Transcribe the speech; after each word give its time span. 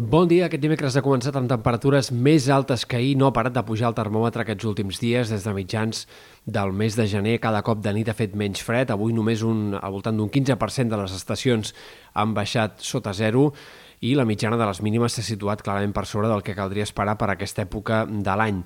Bon 0.00 0.24
dia. 0.24 0.46
Aquest 0.46 0.62
dimecres 0.62 0.94
ha 0.96 1.02
començat 1.04 1.36
amb 1.36 1.50
temperatures 1.50 2.08
més 2.08 2.46
altes 2.48 2.86
que 2.88 2.96
ahir. 2.96 3.18
No 3.20 3.26
ha 3.28 3.34
parat 3.36 3.52
de 3.52 3.62
pujar 3.68 3.90
el 3.90 3.96
termòmetre 3.98 4.46
aquests 4.46 4.64
últims 4.64 4.96
dies, 4.96 5.28
des 5.28 5.44
de 5.44 5.52
mitjans 5.52 6.06
del 6.46 6.72
mes 6.72 6.96
de 6.96 7.04
gener. 7.04 7.34
Cada 7.42 7.60
cop 7.60 7.82
de 7.84 7.92
nit 7.92 8.08
ha 8.08 8.14
fet 8.16 8.32
menys 8.32 8.62
fred. 8.64 8.88
Avui 8.94 9.12
només 9.12 9.42
un, 9.44 9.74
al 9.76 9.92
voltant 9.92 10.16
d'un 10.16 10.30
15% 10.32 10.88
de 10.88 11.02
les 11.02 11.18
estacions 11.18 11.74
han 12.14 12.32
baixat 12.32 12.80
sota 12.80 13.12
zero 13.12 13.50
i 14.00 14.14
la 14.16 14.24
mitjana 14.24 14.56
de 14.56 14.70
les 14.70 14.80
mínimes 14.80 15.12
s'ha 15.12 15.26
situat 15.26 15.60
clarament 15.60 15.92
per 15.92 16.06
sobre 16.08 16.32
del 16.32 16.40
que 16.40 16.56
caldria 16.56 16.88
esperar 16.88 17.18
per 17.20 17.28
aquesta 17.34 17.68
època 17.68 18.06
de 18.08 18.38
l'any. 18.40 18.64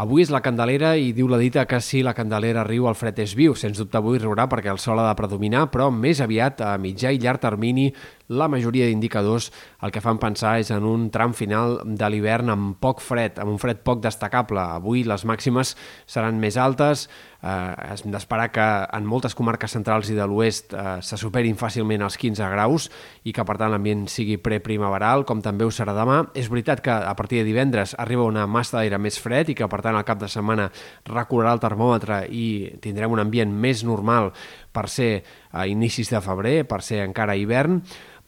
Avui 0.00 0.22
és 0.24 0.30
la 0.32 0.38
Candelera 0.40 0.94
i 0.96 1.10
diu 1.12 1.26
la 1.28 1.36
dita 1.36 1.66
que 1.68 1.76
si 1.84 1.98
la 2.00 2.14
Candelera 2.16 2.62
riu 2.64 2.86
el 2.88 2.96
fred 2.96 3.18
és 3.20 3.34
viu. 3.36 3.52
Sens 3.52 3.76
dubte 3.76 3.98
avui 3.98 4.16
riurà 4.16 4.46
perquè 4.48 4.70
el 4.72 4.80
sol 4.80 5.02
ha 5.02 5.04
de 5.10 5.16
predominar, 5.18 5.66
però 5.68 5.90
més 5.92 6.22
aviat 6.24 6.62
a 6.64 6.70
mitjà 6.80 7.12
i 7.12 7.20
llarg 7.20 7.42
termini 7.42 7.90
la 8.30 8.46
majoria 8.48 8.86
d'indicadors 8.86 9.50
el 9.82 9.90
que 9.90 10.00
fan 10.00 10.20
pensar 10.22 10.54
és 10.62 10.70
en 10.70 10.84
un 10.86 11.08
tram 11.10 11.34
final 11.34 11.80
de 11.84 12.08
l'hivern 12.12 12.52
amb 12.52 12.76
poc 12.80 13.02
fred, 13.02 13.40
amb 13.42 13.50
un 13.50 13.58
fred 13.58 13.82
poc 13.82 14.00
destacable. 14.04 14.62
Avui 14.78 15.02
les 15.04 15.24
màximes 15.26 15.74
seran 16.06 16.38
més 16.38 16.56
altes, 16.60 17.08
eh, 17.42 17.48
hem 17.48 18.14
d'esperar 18.14 18.50
que 18.54 18.66
en 18.86 19.08
moltes 19.08 19.34
comarques 19.34 19.74
centrals 19.74 20.12
i 20.12 20.14
de 20.14 20.26
l'oest 20.30 20.74
eh, 20.74 21.00
se 21.02 21.18
superin 21.18 21.58
fàcilment 21.58 22.06
els 22.06 22.18
15 22.20 22.50
graus 22.54 22.86
i 23.24 23.34
que 23.34 23.44
per 23.44 23.58
tant 23.58 23.74
l'ambient 23.74 24.06
sigui 24.08 24.38
preprimaveral, 24.38 25.26
com 25.26 25.42
també 25.42 25.66
ho 25.66 25.74
serà 25.74 25.96
demà. 25.96 26.22
És 26.34 26.52
veritat 26.52 26.84
que 26.84 26.94
a 26.94 27.14
partir 27.18 27.42
de 27.42 27.48
divendres 27.50 27.96
arriba 27.98 28.28
una 28.28 28.46
massa 28.46 28.78
d'aire 28.78 29.00
més 29.02 29.18
fred 29.18 29.50
i 29.50 29.58
que 29.58 29.68
per 29.68 29.82
tant 29.82 29.89
al 29.98 30.06
cap 30.06 30.20
de 30.20 30.28
setmana 30.30 30.68
recorrerà 31.08 31.54
el 31.56 31.62
termòmetre 31.62 32.22
i 32.30 32.46
tindrem 32.82 33.12
un 33.12 33.22
ambient 33.22 33.52
més 33.52 33.84
normal 33.86 34.30
per 34.72 34.86
ser 34.88 35.12
a 35.50 35.66
inicis 35.66 36.12
de 36.12 36.20
febrer, 36.22 36.62
per 36.68 36.82
ser 36.86 37.02
encara 37.04 37.36
hivern, 37.36 37.80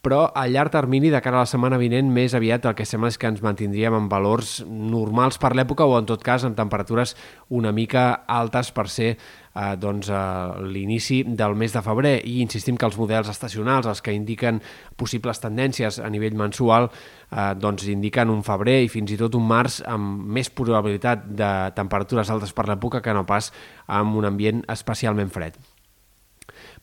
però 0.03 0.25
a 0.35 0.49
llarg 0.51 0.73
termini, 0.75 1.13
de 1.15 1.21
cara 1.23 1.39
a 1.39 1.45
la 1.45 1.49
setmana 1.49 1.79
vinent, 1.79 2.09
més 2.11 2.35
aviat 2.35 2.65
el 2.67 2.75
que 2.75 2.87
sembla 2.89 3.13
és 3.13 3.19
que 3.23 3.29
ens 3.31 3.43
mantindríem 3.43 3.95
en 3.95 4.09
valors 4.11 4.57
normals 4.67 5.39
per 5.39 5.53
l'època 5.55 5.87
o, 5.87 5.95
en 5.95 6.09
tot 6.11 6.25
cas, 6.27 6.43
amb 6.43 6.59
temperatures 6.59 7.15
una 7.55 7.71
mica 7.73 8.25
altes 8.27 8.73
per 8.75 8.89
ser 8.91 9.13
eh, 9.15 9.77
doncs, 9.79 10.11
eh, 10.11 10.65
l'inici 10.75 11.21
del 11.23 11.55
mes 11.55 11.75
de 11.77 11.83
febrer. 11.87 12.17
I 12.27 12.41
insistim 12.43 12.77
que 12.77 12.89
els 12.89 12.99
models 12.99 13.31
estacionals, 13.31 13.87
els 13.87 14.03
que 14.03 14.15
indiquen 14.17 14.59
possibles 14.99 15.39
tendències 15.43 16.01
a 16.03 16.11
nivell 16.11 16.35
mensual, 16.35 16.91
eh, 17.31 17.53
doncs 17.55 17.87
indiquen 17.87 18.33
un 18.35 18.43
febrer 18.43 18.81
i 18.83 18.91
fins 18.91 19.15
i 19.15 19.21
tot 19.21 19.39
un 19.39 19.47
març 19.47 19.85
amb 19.87 20.27
més 20.35 20.51
probabilitat 20.51 21.31
de 21.31 21.53
temperatures 21.79 22.35
altes 22.35 22.51
per 22.53 22.67
l'època 22.67 23.05
que 23.07 23.15
no 23.15 23.23
pas 23.23 23.53
amb 23.87 24.19
un 24.19 24.27
ambient 24.33 24.67
especialment 24.67 25.31
fred. 25.31 25.63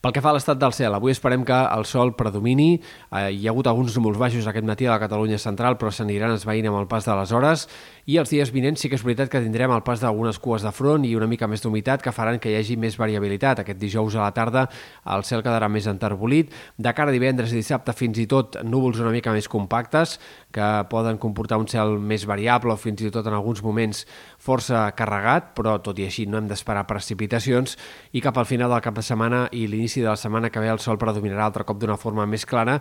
Pel 0.00 0.14
que 0.16 0.22
fa 0.24 0.30
a 0.30 0.32
l'estat 0.32 0.56
del 0.56 0.72
cel, 0.72 0.94
avui 0.96 1.12
esperem 1.12 1.42
que 1.44 1.52
el 1.52 1.82
sol 1.84 2.14
predomini. 2.16 2.78
Eh, 3.12 3.34
hi 3.36 3.42
ha 3.44 3.50
hagut 3.52 3.66
alguns 3.68 3.92
núvols 3.98 4.16
baixos 4.16 4.46
aquest 4.48 4.64
matí 4.64 4.86
a 4.86 4.94
la 4.94 5.00
Catalunya 5.02 5.36
central, 5.36 5.74
però 5.76 5.90
s'aniran 5.92 6.32
esveint 6.32 6.70
amb 6.70 6.78
el 6.78 6.86
pas 6.88 7.04
de 7.04 7.12
les 7.18 7.34
hores. 7.36 7.66
I 8.08 8.16
els 8.16 8.32
dies 8.32 8.48
vinents 8.48 8.80
sí 8.80 8.88
que 8.88 8.96
és 8.96 9.04
veritat 9.04 9.28
que 9.28 9.42
tindrem 9.44 9.74
el 9.74 9.82
pas 9.84 10.00
d'algunes 10.00 10.38
cues 10.40 10.64
de 10.64 10.72
front 10.72 11.04
i 11.04 11.12
una 11.18 11.28
mica 11.28 11.44
més 11.52 11.60
d'humitat 11.60 12.00
que 12.00 12.14
faran 12.16 12.40
que 12.40 12.48
hi 12.48 12.56
hagi 12.56 12.78
més 12.80 12.96
variabilitat. 12.96 13.60
Aquest 13.60 13.76
dijous 13.76 14.16
a 14.16 14.22
la 14.22 14.30
tarda 14.32 14.62
el 15.04 15.26
cel 15.28 15.44
quedarà 15.44 15.68
més 15.68 15.84
enterbolit. 15.92 16.48
De 16.80 16.94
cara 16.96 17.12
a 17.12 17.16
divendres 17.18 17.52
i 17.52 17.60
dissabte 17.60 17.92
fins 17.92 18.22
i 18.24 18.24
tot 18.24 18.56
núvols 18.64 19.04
una 19.04 19.12
mica 19.12 19.36
més 19.36 19.52
compactes 19.52 20.16
que 20.50 20.70
poden 20.88 21.20
comportar 21.20 21.60
un 21.60 21.68
cel 21.68 21.98
més 22.00 22.24
variable 22.24 22.72
o 22.72 22.80
fins 22.80 23.04
i 23.04 23.12
tot 23.12 23.28
en 23.28 23.36
alguns 23.36 23.60
moments 23.60 24.06
força 24.40 24.88
carregat, 24.96 25.52
però 25.52 25.76
tot 25.84 26.00
i 26.00 26.08
així 26.08 26.24
no 26.24 26.40
hem 26.40 26.48
d'esperar 26.48 26.88
precipitacions 26.88 27.76
i 28.16 28.24
cap 28.24 28.40
al 28.40 28.48
final 28.48 28.72
del 28.72 28.80
cap 28.80 28.96
de 28.96 29.04
setmana 29.04 29.44
i 29.52 29.68
l'inici 29.68 29.89
l'inici 29.90 30.02
de 30.02 30.08
la 30.08 30.16
setmana 30.16 30.50
que 30.50 30.60
ve 30.60 30.68
el 30.70 30.78
sol 30.78 30.98
predominarà 30.98 31.46
altre 31.46 31.64
cop 31.64 31.78
d'una 31.80 31.98
forma 31.98 32.26
més 32.26 32.46
clara 32.46 32.80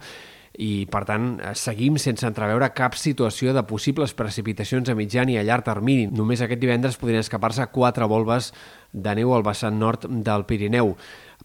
i, 0.57 0.85
per 0.89 1.03
tant, 1.05 1.39
eh, 1.39 1.53
seguim 1.55 1.97
sense 1.97 2.25
entreveure 2.25 2.69
cap 2.73 2.95
situació 2.95 3.53
de 3.53 3.63
possibles 3.63 4.13
precipitacions 4.13 4.89
a 4.89 4.95
mitjan 4.95 5.29
i 5.29 5.37
a 5.37 5.43
llarg 5.43 5.63
termini. 5.65 6.07
Només 6.07 6.41
aquest 6.41 6.59
divendres 6.59 6.97
podrien 6.97 7.21
escapar-se 7.21 7.67
quatre 7.71 8.05
volves 8.05 8.51
de 8.91 9.15
neu 9.15 9.33
al 9.33 9.43
vessant 9.43 9.77
nord 9.77 10.05
del 10.09 10.45
Pirineu. 10.45 10.95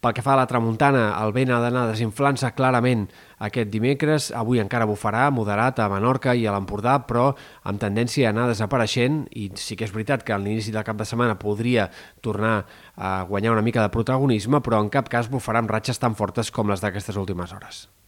Pel 0.04 0.12
que 0.12 0.20
fa 0.20 0.34
a 0.34 0.36
la 0.36 0.44
tramuntana, 0.44 1.14
el 1.24 1.30
vent 1.32 1.48
ha 1.48 1.62
d'anar 1.62 1.86
desinflant-se 1.88 2.50
clarament 2.52 3.06
aquest 3.46 3.70
dimecres. 3.72 4.26
Avui 4.36 4.60
encara 4.60 4.84
bufarà 4.84 5.30
moderat 5.32 5.80
a 5.80 5.86
Menorca 5.88 6.34
i 6.36 6.44
a 6.44 6.52
l'Empordà, 6.52 6.98
però 7.08 7.30
amb 7.64 7.80
tendència 7.80 8.28
a 8.28 8.34
anar 8.36 8.50
desapareixent 8.50 9.22
i 9.32 9.48
sí 9.56 9.80
que 9.80 9.88
és 9.88 9.96
veritat 9.96 10.28
que 10.28 10.36
a 10.36 10.40
l'inici 10.42 10.76
del 10.76 10.84
cap 10.84 11.00
de 11.00 11.08
setmana 11.08 11.40
podria 11.40 11.88
tornar 12.20 12.66
a 13.00 13.16
guanyar 13.24 13.56
una 13.56 13.64
mica 13.64 13.80
de 13.80 13.96
protagonisme, 13.96 14.60
però 14.60 14.84
en 14.84 14.92
cap 14.92 15.08
cas 15.08 15.32
bufarà 15.32 15.64
amb 15.64 15.72
ratxes 15.72 16.04
tan 16.04 16.20
fortes 16.20 16.52
com 16.52 16.68
les 16.68 16.84
d'aquestes 16.84 17.16
últimes 17.16 17.56
hores. 17.56 17.86